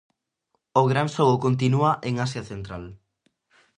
O 0.81 0.83
gran 0.91 1.07
xogo 1.15 1.35
continúa 1.45 1.91
en 2.07 2.13
Asia 2.25 2.43
Central. 2.51 2.83